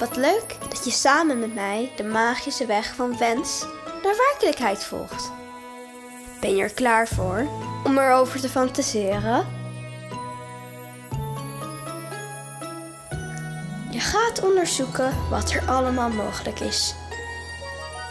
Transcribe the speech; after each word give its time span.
Wat 0.00 0.16
leuk 0.16 0.56
dat 0.68 0.84
je 0.84 0.90
samen 0.90 1.38
met 1.38 1.54
mij 1.54 1.92
de 1.96 2.04
magische 2.04 2.66
weg 2.66 2.94
van 2.94 3.18
wens 3.18 3.66
naar 4.02 4.16
werkelijkheid 4.16 4.84
volgt. 4.84 5.32
Ben 6.40 6.56
je 6.56 6.62
er 6.62 6.74
klaar 6.74 7.08
voor 7.08 7.46
om 7.84 7.98
erover 7.98 8.40
te 8.40 8.48
fantaseren? 8.48 9.46
Je 13.90 14.00
gaat 14.00 14.42
onderzoeken 14.42 15.12
wat 15.30 15.50
er 15.50 15.62
allemaal 15.66 16.10
mogelijk 16.10 16.60
is 16.60 16.94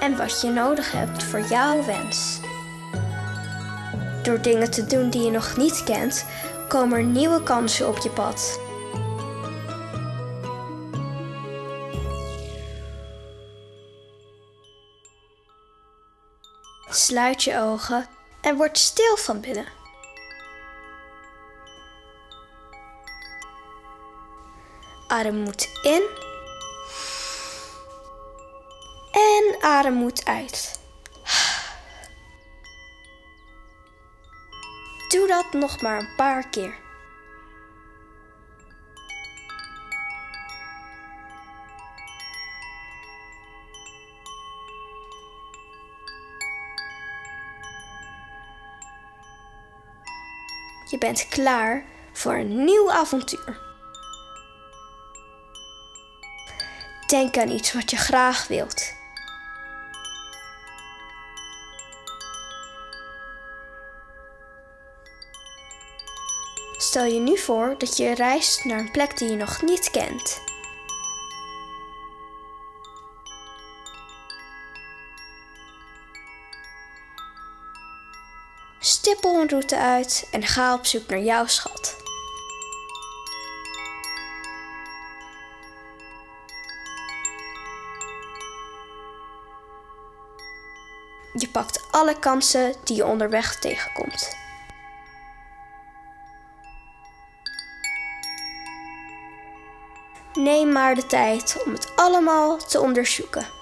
en 0.00 0.16
wat 0.16 0.40
je 0.40 0.48
nodig 0.48 0.92
hebt 0.92 1.22
voor 1.22 1.40
jouw 1.40 1.84
wens. 1.84 2.40
Door 4.22 4.40
dingen 4.40 4.70
te 4.70 4.84
doen 4.86 5.10
die 5.10 5.22
je 5.22 5.30
nog 5.30 5.56
niet 5.56 5.84
kent, 5.84 6.26
komen 6.68 6.98
er 6.98 7.04
nieuwe 7.04 7.42
kansen 7.42 7.88
op 7.88 7.98
je 7.98 8.10
pad. 8.10 8.60
Sluit 16.94 17.42
je 17.42 17.58
ogen 17.58 18.06
en 18.40 18.56
word 18.56 18.78
stil 18.78 19.16
van 19.16 19.40
binnen. 19.40 19.66
Adem 25.08 25.36
moet 25.36 25.68
in 25.82 26.02
en 29.12 29.56
adem 29.60 29.94
moet 29.94 30.24
uit. 30.24 30.80
Doe 35.08 35.26
dat 35.26 35.52
nog 35.52 35.80
maar 35.80 35.98
een 35.98 36.14
paar 36.16 36.48
keer. 36.48 36.74
Je 50.92 50.98
bent 50.98 51.28
klaar 51.28 51.84
voor 52.12 52.34
een 52.34 52.64
nieuw 52.64 52.90
avontuur. 52.90 53.60
Denk 57.06 57.36
aan 57.36 57.50
iets 57.50 57.72
wat 57.72 57.90
je 57.90 57.96
graag 57.96 58.46
wilt. 58.48 58.92
Stel 66.76 67.04
je 67.04 67.20
nu 67.20 67.38
voor 67.38 67.74
dat 67.78 67.96
je 67.96 68.14
reist 68.14 68.64
naar 68.64 68.78
een 68.78 68.90
plek 68.90 69.18
die 69.18 69.30
je 69.30 69.36
nog 69.36 69.62
niet 69.62 69.90
kent. 69.90 70.51
Stippel 78.84 79.40
een 79.40 79.48
route 79.48 79.76
uit 79.76 80.28
en 80.30 80.42
ga 80.42 80.74
op 80.74 80.86
zoek 80.86 81.08
naar 81.08 81.20
jouw 81.20 81.46
schat. 81.46 81.96
Je 91.32 91.48
pakt 91.52 91.86
alle 91.90 92.18
kansen 92.18 92.74
die 92.84 92.96
je 92.96 93.06
onderweg 93.06 93.58
tegenkomt. 93.58 94.36
Neem 100.32 100.72
maar 100.72 100.94
de 100.94 101.06
tijd 101.06 101.62
om 101.64 101.72
het 101.72 101.96
allemaal 101.96 102.56
te 102.56 102.80
onderzoeken. 102.80 103.61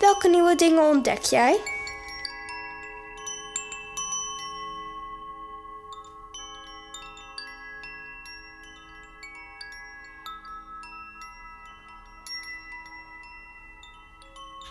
Welke 0.00 0.28
nieuwe 0.28 0.54
dingen 0.54 0.82
ontdek 0.82 1.22
jij? 1.22 1.60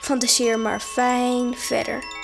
Fantaseer 0.01 0.59
maar 0.59 0.79
fijn 0.79 1.57
verder. 1.57 2.19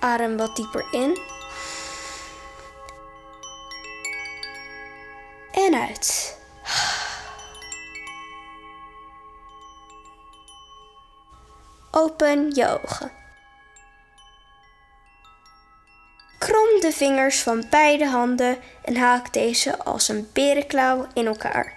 Adem 0.00 0.36
wat 0.36 0.56
dieper 0.56 0.86
in. 0.90 1.18
En 5.52 5.74
uit. 5.74 6.36
Open 11.90 12.54
je 12.54 12.80
ogen. 12.82 13.12
Krom 16.38 16.80
de 16.80 16.92
vingers 16.92 17.42
van 17.42 17.64
beide 17.70 18.06
handen 18.06 18.58
en 18.84 18.96
haak 18.96 19.32
deze 19.32 19.78
als 19.84 20.08
een 20.08 20.30
berenklauw 20.32 21.06
in 21.14 21.26
elkaar. 21.26 21.76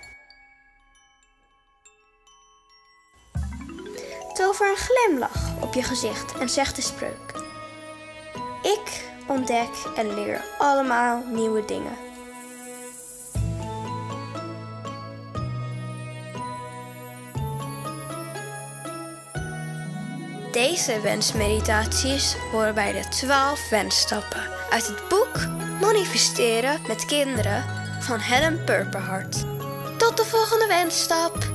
Tover 4.34 4.70
een 4.70 4.76
glimlach 4.76 5.62
op 5.62 5.74
je 5.74 5.84
gezicht 5.84 6.38
en 6.38 6.50
zeg 6.50 6.74
de 6.74 6.82
spreuk. 6.82 7.41
Ik 8.62 9.10
ontdek 9.28 9.70
en 9.96 10.14
leer 10.14 10.44
allemaal 10.58 11.24
nieuwe 11.32 11.66
dingen. 11.66 12.10
Deze 20.52 21.02
wensmeditaties 21.02 22.36
horen 22.52 22.76
bij 22.76 22.92
de 22.92 23.08
12 23.10 23.70
wensstappen 23.70 24.42
uit 24.70 24.88
het 24.88 25.08
boek 25.10 25.48
Manifesteren 25.82 26.80
met 26.88 27.06
kinderen 27.06 27.64
van 28.00 28.20
Helen 28.20 28.64
Purperhart. 28.64 29.46
Tot 29.98 30.18
de 30.18 30.26
volgende 30.26 30.68
wensstap! 30.68 31.51